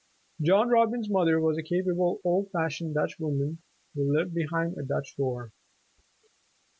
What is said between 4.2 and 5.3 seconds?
behind a Dutch